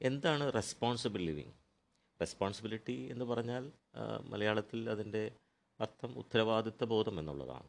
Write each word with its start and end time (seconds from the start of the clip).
എന്താണ് 0.00 0.44
responsible 0.54 1.20
living 1.28 1.54
responsibility 2.20 2.96
എന്ന് 3.12 3.24
പറഞ്ഞാൽ 3.24 3.72
മലയാളത്തിൽ 4.32 4.90
അതിന്റെ 4.90 5.22
അർത്ഥം 5.80 6.18
ഉത്തരവാദിത്വ 6.18 6.84
ബോധം 6.84 7.18
എന്നുള്ളതാണ്. 7.20 7.68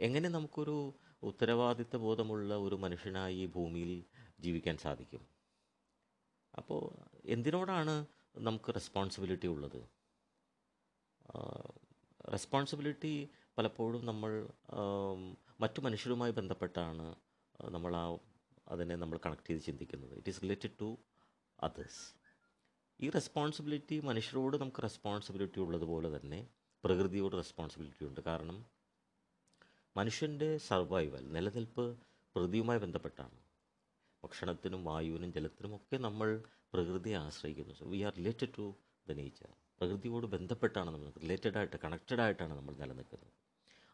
എങ്ങനെ 0.00 0.28
നമുക്കൊരു 0.28 0.76
ഉത്തരവാദിത്വ 1.22 1.98
ബോധമുള്ള 1.98 2.54
ഒരു 2.56 2.74
മനുഷ്യനായി 2.74 3.36
ഈ 3.36 3.46
ഭൂമിയിൽ 3.46 3.92
ജീവിക്കാൻ 4.40 4.76
സാധിക്കും? 4.78 5.22
അപ്പോൾ 6.54 6.82
എന്തിനോടാണ് 7.24 7.94
നമുക്ക് 8.38 8.74
റെസ്പോൺസിബിലിറ്റി 8.74 9.46
ഉള്ളത്? 9.46 9.80
റെസ്പോൺസിബിലിറ്റി 12.34 13.14
പലപ്പോഴും 13.58 14.06
നമ്മൾ 14.06 14.32
മറ്റു 15.60 15.80
മനുഷ്യരുമായി 15.80 16.32
ബന്ധപ്പെട്ടാണ് 16.32 17.06
നമ്മൾ 17.70 17.96
ആ 17.96 18.04
അതിനെ 18.68 18.96
നമ്മൾ 18.96 19.18
കണക്ട് 19.26 19.48
ചെയ്ത് 19.48 19.62
ചിന്തിക്കുന്നത്. 19.62 20.12
It 20.18 20.30
is 20.32 20.42
related 20.42 20.76
to 20.80 20.88
others 21.62 22.02
ഈ 23.00 23.10
റെസ്പോൺസിബിലിറ്റി 23.10 24.00
മനുഷ്യരോട് 24.00 24.56
നമുക്ക് 24.56 24.82
റെസ്പോൺസിബിലിറ്റി 24.82 25.60
ഉള്ളതുപോലെ 25.60 26.08
തന്നെ 26.16 26.48
പ്രകൃതിയോട് 26.84 27.36
റെസ്പോൺസിബിലിറ്റി 27.36 28.04
ഉണ്ട്. 28.04 28.20
കാരണം 28.20 28.66
മനുഷ്യന്റെ 29.96 30.58
സർവൈവൽ 30.58 31.32
നിലനിൽപ്പ് 31.32 31.84
പ്രകൃതിയുമായി 32.34 32.78
ബന്ധപ്പെട്ടാണ്. 32.78 33.38
ഭക്ഷണത്തിനും 34.24 34.84
വായുവിനും 34.84 35.32
ജലത്തിനും 35.32 35.76
ഒക്കെ 35.76 35.96
നമ്മൾ 35.96 36.28
പ്രകൃതിയെ 36.72 37.16
ആശ്രയിക്കുന്നു. 37.16 37.74
So 37.74 37.86
we 37.86 38.02
are 38.02 38.12
related 38.16 38.52
to 38.58 38.66
the 39.08 39.12
nature 39.12 39.50
പ്രകൃതിയോട് 39.80 40.26
ബന്ധപ്പെട്ടാണ് 40.26 40.90
നമ്മൾ 40.94 41.10
റിലേറ്റഡ് 41.22 41.56
ആയിട്ട് 41.58 41.76
കണക്റ്റഡ് 41.84 42.20
ആയിട്ടാണ് 42.20 42.54
നമ്മൾ 42.54 42.74
നിലനിൽക്കുന്നത്. 42.74 43.32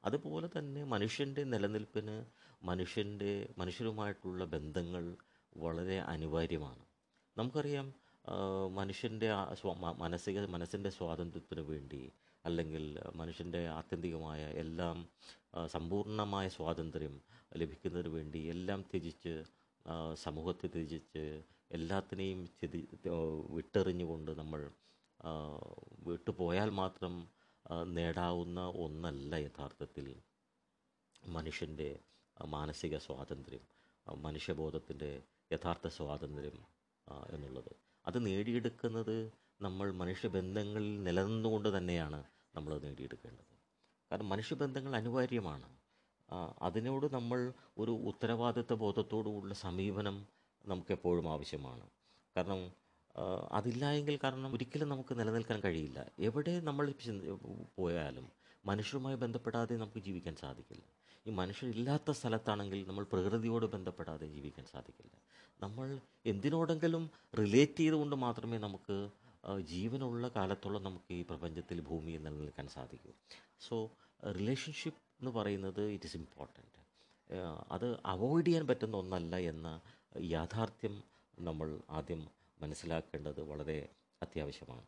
അതുപോലെ 0.05 0.49
തന്നെ 0.59 0.85
മനുഷ്യന്റെ 0.85 1.45
നിലനിൽപ്പിന് 1.45 2.25
മനുഷ്യന്റെ 2.63 3.33
മനുഷ്യരുമായിട്ടുള്ള 3.59 4.45
ബന്ധങ്ങൾ 4.45 5.16
വളരെ 5.57 5.99
അനിവാര്യമാണ്. 5.99 6.85
നമുക്കറിയാം 7.38 7.87
മനുഷ്യന്റെ 8.78 9.29
മാനസിക 10.01 10.38
മനസ്സിന്റെ 10.54 10.90
സ്വാതന്ത്ര്യത്തിന് 10.96 11.63
വേണ്ടി 11.71 12.01
അല്ലെങ്കിൽ 12.45 12.85
മനുഷ്യന്റെ 13.16 13.60
ആത്യന്തികമായ 13.76 14.43
എല്ലാം 14.63 14.99
സമ്പൂർണമായ 15.66 16.46
സ്വാതന്ത്ര്യം 16.57 17.15
ലഭിക്കുന്നതിന് 17.57 18.10
വേണ്ടി 18.16 18.40
എല്ലാം 18.54 18.80
ത്യജിച്ച് 18.90 19.35
സമൂഹത്തെ 20.16 20.68
ത്യജിച്ച് 20.74 21.24
എല്ലാത്തിനെയും 21.71 22.40
ആ, 23.13 23.16
വിട്ടെറിഞ്ഞുകൊണ്ട് 23.54 24.32
നമ്മൾ 24.41 24.60
വിട്ടുപോയാൽ 26.07 26.70
മാത്രം 26.82 27.15
നേടാവുന്ന 27.96 28.60
ഒന്നല്ല 28.85 29.35
യഥാർത്ഥത്തിൽ 29.46 30.07
മനുഷ്യന്റെ 31.23 31.91
മാനസിക 32.37 32.96
സ്വാതന്ത്ര്യം 33.07 33.65
മനുഷ്യബോധത്തിന്റെ 34.07 35.10
യഥാർത്ഥ 35.51 35.88
സ്വാതന്ത്ര്യം. 35.96 36.59
എന്നുള്ളത്. 37.30 37.73
അത് 38.06 38.26
നേടിയെടുക്കുന്നത് 38.26 39.32
നമ്മൾ 39.60 39.92
മനുഷ്യബന്ധങ്ങളിൽ 39.92 41.02
നിലനിന്നുകൊണ്ട് 41.02 41.68
തന്നെയാണ് 41.76 42.24
നമ്മൾ 42.56 42.78
നേടിയെടുക്കേണ്ടത്. 42.78 43.45
കാരണം 44.10 44.28
മനുഷ്യബന്ധങ്ങൾ 44.28 44.96
അനിവാര്യമാണ്. 44.96 45.68
അതിനോട് 46.62 47.06
നമ്മൾ 47.14 47.52
ഒരു 47.79 47.90
ഉത്തരവാദിത്വ 47.90 48.76
ബോധത്തോടുള്ള 48.76 49.54
സമീപനം 49.54 50.16
നമുക്കെപ്പോഴും 50.66 51.32
ആവശ്യമാണ്. 51.32 51.86
കാരണം 52.36 52.60
അതില്ലായെങ്കിൽ 53.52 54.18
കാരണം 54.24 54.52
ഒരിക്കലും 54.54 54.88
നമുക്ക് 54.88 55.12
നിലനിൽക്കാൻ 55.20 55.60
കഴിയില്ല. 55.60 56.06
എവിടെ 56.18 56.60
നമ്മൾ 56.60 56.92
പോയാലും 57.76 58.26
മനുഷ്യരുമായി 58.66 59.16
ബന്ധപ്പെടാതെ 59.16 59.74
നമുക്ക് 59.76 60.01
ജീവിക്കാൻ 60.01 60.34
സാധിക്കില്ല. 60.36 60.84
ഈ 61.26 61.30
മനുഷ്യരില്ലാത്ത 61.30 62.10
സ്ഥലത്താണെങ്കിൽ 62.10 62.86
നമ്മൾ 62.88 63.04
പ്രകൃതിയോട് 63.12 63.66
ബന്ധപ്പെടാതെ 63.66 64.26
ജീവിക്കാൻ 64.26 64.64
സാധിക്കില്ല. 64.72 65.14
നമ്മൾ 65.64 65.88
എന്തിനോടെങ്കിലും 66.32 67.04
റിലേറ്റ് 67.41 67.81
ചെയ്തുകൊണ്ട് 67.82 68.16
മാത്രമേ 68.26 68.59
നമുക്ക് 68.66 68.97
ജീവനുള്ള 69.72 70.28
കാലത്തോളം 70.37 70.82
നമുക്ക് 70.88 71.10
ഈ 71.19 71.22
പ്രപഞ്ചത്തിൽ 71.31 71.78
ഭൂമിയിൽ 71.91 72.20
നിലനിൽക്കാൻ 72.26 72.66
സാധിക്കൂ. 72.76 73.12
സോ 73.66 73.76
റിലേഷൻഷിപ്പ് 74.38 75.00
എന്ന് 75.20 75.30
പറയുന്നത് 75.38 75.82
ഇറ്റ് 75.94 76.08
ഇസ് 76.08 76.16
ഇമ്പോർട്ടന്റ് 76.20 76.76
അത് 77.74 77.86
അവോയ്ഡ് 78.12 78.47
ചെയ്യാൻ 78.48 78.64
പറ്റുന്ന 78.70 78.97
ഒന്നല്ല 79.02 79.36
എന്ന 79.52 79.68
യാഥാർത്ഥ്യം 80.36 80.94
നമ്മൾ 81.48 81.68
ആദ്യം 81.98 82.22
മനസ്സിലാക്കേണ്ടത് 82.62 83.41
വളരെ 83.50 83.78
അത്യാവശ്യമാണ്. 84.22 84.84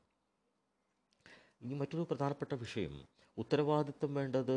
ഇനി 1.65 1.75
മറ്റൊരു 1.83 2.05
പ്രധാനപ്പെട്ട 2.11 2.55
വിഷയം 2.65 2.95
ഉത്തരവാദിത്വം 3.37 4.13
വേണ്ടത് 4.21 4.57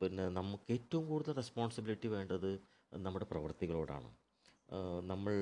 പിന്നെ 0.00 0.24
നമുക്ക് 0.38 0.66
ഏറ്റവും 0.76 1.04
കൂടുതൽ 1.10 1.34
റെസ്പോൺസിബിലിറ്റി 1.42 2.08
വേണ്ടത് 2.16 2.50
നമ്മുടെ 3.06 3.26
പ്രവൃത്തികളോടാണ് 3.32 4.08
നമ്മൾ 5.04 5.34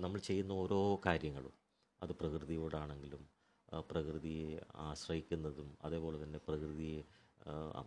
നമ്മൾ 0.00 0.18
ചെയ്യുന്ന 0.20 0.52
ഓരോ 0.52 1.00
കാര്യങ്ങളും 1.06 1.54
അത് 2.02 2.12
പ്രകൃതിയോടാണെങ്കിലും 2.12 3.22
പ്രകൃതിയെ 3.90 4.60
ആശ്രയിക്കുന്നതും 4.74 5.78
അതേപോലെ 5.84 6.24
തന്നെ 6.24 6.38
പ്രകൃതിയെ 6.38 7.02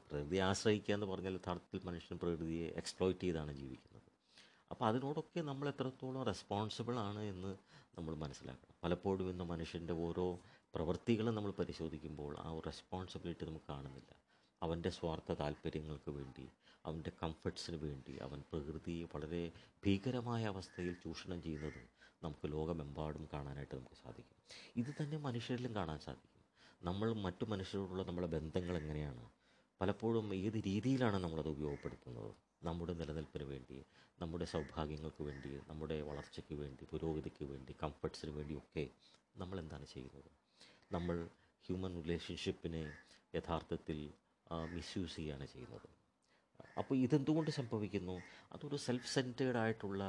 പ്രകൃതിയെ 0.09 0.41
ആശ്രയിക്കുക 0.41 0.93
എന്ന് 0.93 1.05
പറഞ്ഞാൽ 1.05 1.33
യഥാർത്ഥത്തിൽ 1.33 1.81
മനുഷ്യൻ 1.85 2.17
പ്രകൃതിയെ 2.17 2.67
എക്സ്പ്ലോയിറ്റ് 2.81 3.21
ചെയ്താണ് 3.21 3.51
ജീവിക്കുന്നത്. 3.53 4.09
അപ്പോൾ 4.71 4.85
അതിനോടൊക്കെ 4.85 5.41
നമ്മൾ 5.41 5.69
എത്രത്തോളം 5.69 6.23
റെസ്പോൺസിബിൾ 6.23 6.95
ആണ് 6.99 7.21
എന്ന് 7.23 7.51
നമ്മൾ 7.97 8.15
മനസ്സിലാക്കണം. 8.15 8.75
പലപ്പോഴും 8.83 9.29
ഇന്ന് 9.29 9.43
മനുഷ്യന്റെ 9.43 9.93
ഓരോ 9.93 10.27
പ്രവൃത്തികളും 10.75 11.35
നമ്മൾ 11.35 11.51
പരിശോധിക്കുമ്പോൾ 11.51 12.33
ആ 12.39 12.49
റെസ്പോൺസിബിലിറ്റി 12.65 13.45
നമുക്ക് 13.45 13.65
കാണുന്നില്ല. 13.69 14.11
അവന്റെ 14.61 14.89
സ്വാർത്ഥ 14.89 15.31
താല്പര്യങ്ങൾക്ക് 15.33 16.11
വേണ്ടി 16.11 16.45
അവന്റെ 16.85 17.11
കംഫർട്ട്സിന് 17.23 17.77
വേണ്ടി 17.85 18.13
അവൻ 18.25 18.39
പ്രകൃതിയെ 18.51 19.05
വളരെ 19.15 19.51
ഭീകരമായ 19.85 20.43
അവസ്ഥയിൽ 20.45 20.93
ചൂഷണം 21.03 21.39
ചെയ്യുന്നത് 21.41 21.81
നമുക്ക് 22.23 22.51
ലോകമെമ്പാടും 22.51 23.23
കാണാനായിട്ട് 23.33 23.75
നമുക്ക് 23.75 23.97
സാധിക്കും. 24.03 24.37
ഇത് 24.81 24.91
തന്നെ 25.01 25.17
മനുഷ്യരിലും 25.17 25.75
കാണാൻ 25.75 25.99
സാധിക്കും. 25.99 26.41
നമ്മൾ 26.83 27.13
മറ്റു 27.25 27.45
മനുഷ്യരോടുള്ള 27.45 28.03
നമ്മുടെ 28.03 28.27
ബന്ധങ്ങൾ 28.27 28.77
എങ്ങനെയാണ്? 28.77 29.23
പലപ്പോഴും 29.81 30.35
ഏത് 30.35 30.57
രീതിയിലാണ് 30.67 31.17
നമ്മളത് 31.23 31.49
ഉപയോഗപ്പെടുത്തുന്നത്? 31.49 32.31
നമ്മുടെ 32.63 32.93
നിലനിൽപ്പിന് 32.93 33.43
വേണ്ടി 33.43 33.77
നമ്മുടെ 34.21 34.45
സൗഭാഗ്യങ്ങൾക്ക് 34.45 35.23
വേണ്ടി 35.23 35.49
നമ്മുടെ 35.69 36.01
വളർച്ചയ്ക്ക് 36.01 36.55
വേണ്ടി 36.61 36.83
പുരോഗതിക്ക് 36.91 37.45
വേണ്ടി 37.45 37.75
കംഫർട്ട്സിന് 37.83 38.31
വേണ്ടിയൊക്കെ 38.31 38.85
നമ്മൾ 39.37 39.59
എന്താണ് 39.59 39.85
ചെയ്യുന്നത്? 39.93 40.31
നമ്മൾ 40.91 41.17
ഹ്യൂമൻ 41.65 41.93
റിലേഷൻഷിപ്പിനെ 42.03 42.83
യഥാർത്ഥത്തിൽ 43.35 43.99
മിസ്യൂസ് 44.73 45.15
ചെയ്യുകയാണ് 45.15 45.47
ചെയ്യുന്നത്. 45.47 45.89
അപ്പോൾ 46.77 46.95
ഇതെന്തുകൊണ്ട് 47.05 47.51
സംഭവിക്കുന്നു? 47.59 48.15
അതൊരു 48.55 48.77
സെൽഫ് 48.85 49.11
സെന്റേഡ് 49.15 49.59
ആയിട്ടുള്ള 49.63 50.01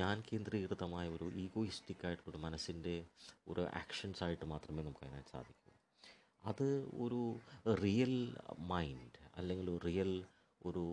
ഞാൻ 0.00 0.16
കേന്ദ്രീകൃതമായ 0.28 1.06
ഒരു 1.16 1.26
ഈഗോയിസ്റ്റിക് 1.44 2.04
ആയിട്ടുള്ള 2.06 2.38
മനസ്സിന്റെ 2.46 2.96
ഒരു 3.52 3.62
ആക്ഷൻസ് 3.80 4.22
ആയിട്ട് 4.26 4.46
മാത്രമേ 4.52 4.82
നമുക്ക് 4.82 5.04
അതിനാൻ 5.06 5.24
സാധിക്കൂ. 5.32 5.70
അത് 6.50 6.66
ഒരു 7.04 7.20
റിയൽ 7.84 8.14
മൈൻഡ് 8.72 9.20
അല്ലെങ്കിൽ 9.38 9.68
ഒരു 9.76 9.84
റിയൽ 9.88 10.12
ഒരു 10.68 10.84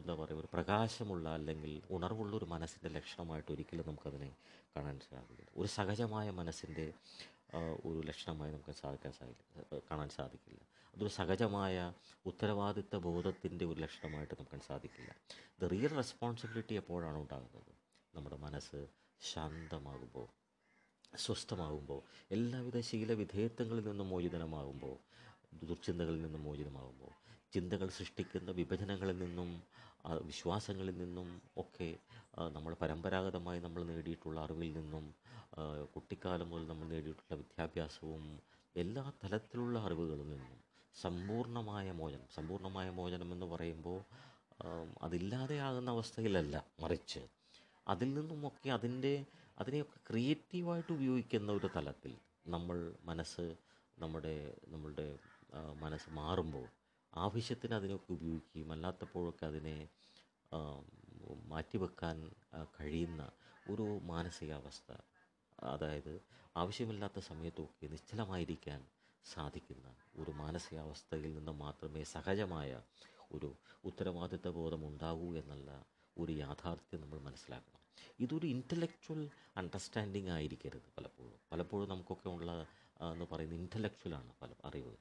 എന്താ 0.00 0.14
പറയുക 0.20 0.40
ഒരു 0.42 0.48
പ്രകാശമുള്ള 0.54 1.28
അല്ലെങ്കിൽ 1.38 1.72
ഉണർവുള്ള 1.96 2.32
ഒരു 2.36 2.46
മനസ്സിന്റെ 2.54 2.90
ലക്ഷണമായിട്ട് 2.96 3.50
ഒരിക്കലും 3.54 3.86
നമുക്കതിനെ 3.90 4.30
കാണാൻ 4.76 4.96
സാധിക്കില്ല. 5.10 5.50
ഒരു 5.60 5.68
സഹജമായ 5.78 6.28
മനസ്സിന്റെ 6.40 6.86
ഒരു 7.56 8.06
ലക്ഷണമായി 8.06 8.52
നമുക്ക് 8.52 8.70
സാധിക്കാൻ 8.70 9.12
സാധിക്കില്ല. 9.12 9.80
കാണാൻ 9.90 10.08
സാധിക്കില്ല. 10.08 10.60
അതൊരു 10.96 11.08
സഹജമായ 11.08 11.92
ഉത്തരവാദിത്ത 12.26 12.96
ബോധത്തിന്റെ 12.96 13.64
ഒരു 13.64 13.80
ലക്ഷണമായിട്ട് 13.80 14.34
നമുക്ക് 14.34 14.64
സാധിക്കില്ല. 14.64 15.16
ദ 15.60 15.64
റിയൽ 15.64 15.94
റെസ്പോൺസിബിലിറ്റി 15.94 16.74
എപ്പോഴാണ് 16.74 17.16
ഉണ്ടാകുന്നത്? 17.16 17.72
നമ്മുടെ 18.14 18.36
മനസ്സ് 18.36 18.86
ശാന്തമാകുമ്പോൾ 19.20 20.28
സ്വസ്ഥമാകുമ്പോൾ 21.16 22.02
എല്ലാവിധ 22.30 22.80
ശീലവിധേയത്വങ്ങളിൽ 22.80 23.88
നിന്നും 23.88 24.08
മോചിതനമാകുമ്പോൾ 24.08 24.96
ദുർചിന്തകളിൽ 25.66 26.22
നിന്നും 26.22 26.44
മോചിതമാകുമ്പോൾ 26.44 27.27
ചിന്തകൾ 27.52 27.88
സൃഷ്ടിക്കുന്ന 27.98 28.50
വിഭജനങ്ങളിൽ 28.60 29.18
നിന്നും 29.24 29.50
വിശ്വാസങ്ങളിൽ 30.28 30.96
നിന്നും 30.96 31.28
ഒക്കെ 31.56 31.88
നമ്മൾ 32.56 32.72
പരമ്പരാഗതമായി 32.82 33.60
നമ്മൾ 33.60 33.82
നേടിയിട്ടുള്ള 33.90 34.38
അറിവിൽ 34.44 34.70
നിന്നും 34.78 35.04
കുട്ടിക്കാലം 35.94 36.48
മുതൽ 36.50 36.64
നമ്മൾ 36.70 36.86
നേടിയിട്ടുള്ള 36.92 37.36
വിദ്യാഭ്യാസവും 37.42 38.24
എല്ലാ 38.76 39.04
തലത്തിലുള്ള 39.22 39.78
അറിവുകളിൽ 39.78 40.28
നിന്നും 40.32 40.58
സമ്പൂർണമായ 40.96 41.88
മോചനം 41.92 42.28
സമ്പൂർണമായ 42.36 42.88
മോചനം 42.90 43.30
എന്ന് 43.32 43.46
പറയുമ്പോൾ 43.46 43.98
അതില്ലാതെ 44.98 45.06
അതില്ലാതെയാകുന്ന 45.06 45.90
അവസ്ഥയിലല്ല 45.90 46.56
മറിച്ച്. 46.82 47.20
അതിൽ 47.86 48.08
നിന്നുമൊക്കെ 48.14 48.68
അതിന്റെ 48.68 49.12
അതിനെയൊക്കെ 49.58 49.98
ക്രിയേറ്റീവായിട്ട് 50.08 50.90
ഉപയോഗിക്കുന്ന 50.92 51.52
ഒരു 51.52 51.68
തലത്തിൽ 51.76 52.12
നമ്മൾ 52.46 52.76
മനസ്സ് 53.04 53.46
നമ്മുടെ 53.98 54.34
നമ്മളുടെ 54.68 55.06
മനസ്സ് 55.80 56.10
മാറുമ്പോൾ 56.10 56.66
ആവശ്യത്തിന് 57.18 57.74
അതിനൊക്കെ 57.74 58.12
ഉപയോഗിക്കുകയും 58.12 58.72
അല്ലാത്തപ്പോഴൊക്കെ 58.72 59.46
അതിനെ 59.46 59.76
മാറ്റിവെക്കാൻ 61.46 62.16
കഴിയുന്ന 62.80 63.22
ഒരു 63.70 63.86
മാനസികാവസ്ഥ 64.02 64.90
അതായത് 65.64 66.14
ആവശ്യമില്ലാത്ത 66.56 67.18
സമയത്തൊക്കെ 67.20 67.86
നിശ്ചലമായിരിക്കാൻ 67.86 68.80
സാധിക്കുന്ന 69.24 69.88
ഒരു 70.16 70.30
മാനസികാവസ്ഥയിൽ 70.30 71.34
നിന്ന് 71.34 71.52
മാത്രമേ 71.52 72.02
സഹജമായ 72.14 72.70
ഒരു 73.32 73.50
ഉത്തരവാദിത്വ 73.84 74.50
ബോധം 74.50 74.82
ഉണ്ടാകൂ 74.88 75.28
എന്നുള്ള 75.34 75.70
ഒരു 76.16 76.32
യാഥാർത്ഥ്യം 76.32 77.00
നമ്മൾ 77.00 77.18
മനസ്സിലാക്കണം. 77.18 77.82
ഇതൊരു 78.20 78.46
ഇന്റലക്ച്വൽ 78.46 79.20
അണ്ടർസ്റ്റാൻഡിങ് 79.56 80.30
ആയിരിക്കരുത് 80.30 80.88
പലപ്പോഴും. 80.98 81.38
പലപ്പോഴും 81.52 81.88
നമുക്കൊക്കെ 81.88 82.28
ഉള്ള 82.28 82.50
എന്ന് 83.12 83.26
പറയുന്നത് 83.32 83.60
ഇന്റലക്ച്വലാണ് 83.60 84.32
പല 84.42 84.52
അറിവ്. 84.64 84.94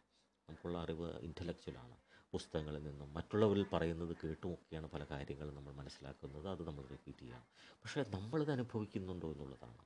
നമുക്കുള്ള 0.50 0.78
അറിവ് 0.78 1.08
ഇന്റലക്ച്വലാണ് 1.20 1.96
പുസ്തകങ്ങളിൽ 2.34 2.84
നിന്നും 2.88 3.10
മറ്റുള്ളവരിൽ 3.18 3.66
പറയുന്നത് 3.74 4.14
കേട്ടുമൊക്കെയാണ് 4.22 4.88
പല 4.94 5.04
കാര്യങ്ങളും 5.12 5.56
നമ്മൾ 5.58 5.74
മനസ്സിലാക്കുന്നത്. 5.80 6.48
അത് 6.54 6.64
നമ്മൾ 6.70 6.84
റിപ്പീറ്റ് 6.94 7.24
ചെയ്യാം 7.24 7.44
പക്ഷേ 7.82 8.02
നമ്മളിത് 8.16 8.52
അനുഭവിക്കുന്നുണ്ടോ 8.56 9.30
എന്നുള്ളതാണ് 9.36 9.84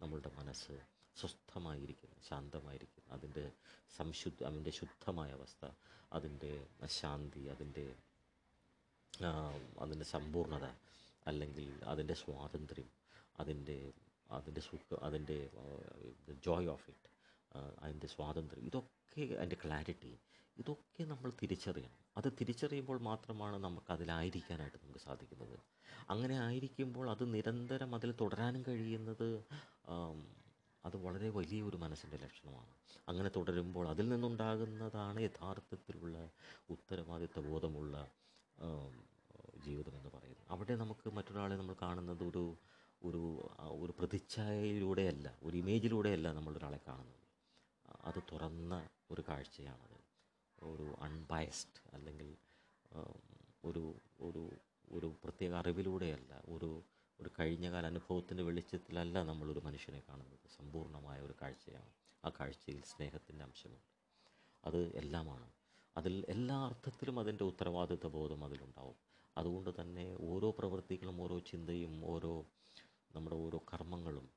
നമ്മളുടെ 0.00 0.30
മനസ്സ് 0.40 0.74
സ്വസ്ഥമായിരിക്കുന്നു 1.16 2.18
ശാന്തമായിരിക്കുന്നു. 2.28 3.08
അതിന്റെ 3.16 3.44
സംശുദ്ധ 3.98 4.40
അതിന്റെ 4.50 4.72
ശുദ്ധമായ 4.78 5.30
അവസ്ഥ 5.38 5.62
അതിന്റെ 6.12 6.52
ശാന്തി 6.98 7.42
അതിന്റെ 7.54 7.86
അതിന്റെ 9.82 10.06
സമ്പൂർണത 10.14 10.66
അല്ലെങ്കിൽ 11.26 11.66
അതിന്റെ 11.92 12.14
സ്വാതന്ത്ര്യം 12.22 12.90
അതിന്റെ 13.38 13.78
അതിന്റെ 14.30 14.62
സുഖ 14.68 14.98
അതിന്റെ 15.06 15.38
ജോയ് 16.46 16.68
ഓഫ് 16.74 16.88
ഇറ്റ് 16.92 17.08
അതിന്റെ 17.84 18.08
സ്വാതന്ത്ര്യം 18.14 18.64
ഇതൊക്കെ 18.68 19.24
അതിന്റെ 19.38 19.58
ക്ലാരിറ്റി 19.64 20.12
ഇതൊക്കെ 20.60 21.04
നമ്മൾ 21.04 21.30
തിരിച്ചറിയണം. 21.42 21.98
അത് 22.16 22.32
തിരിച്ചറിയുമ്പോൾ 22.40 23.00
മാത്രമാണ് 23.00 23.56
നമുക്ക് 23.64 23.92
അതിലായിരിക്കാനായിട്ട് 23.92 24.78
നമുക്ക് 24.82 24.98
സാധിക്കുന്നത്. 24.98 25.56
അങ്ങനെ 26.10 26.36
ആയിരിക്കുമ്പോൾ 26.40 27.10
അത് 27.10 27.34
നിരന്തരം 27.34 27.94
അതിൽ 27.94 28.14
തുടരാനും 28.20 28.62
കഴിയുന്നത് 28.68 29.28
അത് 30.84 30.96
വളരെ 30.96 31.28
വലിയൊരു 31.28 31.76
മനസ്സിന്റെ 31.76 32.16
ലക്ഷണമാണ്. 32.16 32.72
അങ്ങനെ 33.08 33.30
തുടരുമ്പോൾ 33.36 33.88
അതിൽ 33.88 34.08
നിന്നുണ്ടാകുന്നതാണ് 34.08 35.20
യഥാർത്ഥത്തിലുള്ള 35.20 36.16
ഉത്തരവാദിത്വ 36.70 37.40
ബോധമുള്ള 37.48 37.96
ജീവിതം 39.66 39.96
എന്ന് 39.96 40.10
പറയുന്നത്. 40.14 40.44
അവിടെ 40.50 40.76
നമുക്ക് 40.76 41.10
മറ്റൊരാളെ 41.10 41.56
നമ്മൾ 41.56 41.76
കാണുന്നത് 41.82 42.24
ഒരു 42.24 42.44
ഒരു 43.02 43.22
ഒരു 43.82 43.92
പ്രതിച്ഛായയിലൂടെയല്ല 43.98 45.38
ഒരു 45.42 45.56
ഇമേജിലൂടെയല്ല 45.56 46.32
നമ്മളൊരാളെ 46.32 46.80
കാണുന്നത്. 46.88 47.16
അത് 48.04 48.22
തുറന്ന 48.32 48.74
ഒരു 49.10 49.22
കാഴ്ചയാണത്. 49.28 49.96
ഒരു 50.62 50.94
അൺബയസ്ഡ് 51.00 51.94
അല്ലെങ്കിൽ 51.94 52.36
ഒരു 53.64 53.94
ഒരു 54.20 54.50
ഒരു 54.92 55.14
പ്രത്യേക 55.24 55.52
അറിവിലൂടെയല്ല 55.54 56.42
ഒരു 56.48 56.82
ഒരു 57.20 57.30
കഴിഞ്ഞകാല 57.40 57.86
അനുഭവത്തിന്റെ 57.86 58.42
വെളിച്ചത്തിലല്ല 58.42 59.22
നമ്മളൊരു 59.22 59.60
മനുഷ്യനെ 59.64 60.02
കാണുന്നത്. 60.08 60.48
സമ്പൂർണമായ 60.56 61.20
ഒരു 61.20 61.34
കാഴ്ചയാണ്. 61.42 61.90
ആ 62.24 62.30
കാഴ്ചയിൽ 62.40 62.80
സ്നേഹത്തിന്റെ 62.82 63.44
അംശമുണ്ട്. 63.44 63.86
അത് 64.64 64.96
എല്ലാമാണ്. 64.96 65.48
അതിൽ 65.96 66.24
എല്ലാ 66.28 66.56
അർത്ഥത്തിലും 66.66 67.20
അതിന്റെ 67.20 67.44
ഉത്തരവാദിത്വ 67.44 68.08
ബോധം 68.08 68.44
അതിലുണ്ടാവും. 68.44 68.94
അതുകൊണ്ട് 69.38 69.70
തന്നെ 69.80 70.16
ഓരോ 70.20 70.50
പ്രവൃത്തികളും 70.58 71.22
ഓരോ 71.22 71.38
ചിന്തയും 71.38 72.06
ഓരോ 72.06 72.46
നമ്മുടെ 73.14 73.36
ഓരോ 73.36 73.58
കർമ്മങ്ങളും 73.74 74.30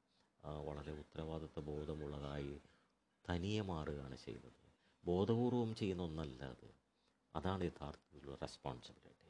വളരെ 0.66 0.92
ഉത്തരവാദിത്വ 0.92 1.62
ബോധമുള്ളതായി 1.62 2.62
തനിയെ 3.30 3.62
മാറുകയാണ് 3.62 4.18
ചെയ്യുന്നത്. 4.18 4.63
ബോധപൂർവം 5.06 5.76
ചെയ്യുന്ന 5.76 6.04
ഒന്നല്ല 6.04 6.44
അത്. 6.44 6.70
അതാണ് 7.36 7.64
യഥാർത്ഥത്തിലുള്ള 7.64 8.38
റെസ്പോൺസിബിലിറ്റി 8.42 9.23